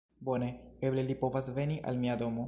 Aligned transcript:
Bone! 0.29 0.47
Eble 0.89 1.03
li 1.09 1.17
povas 1.25 1.49
veni 1.59 1.79
al 1.93 2.03
mia 2.07 2.17
domo! 2.23 2.39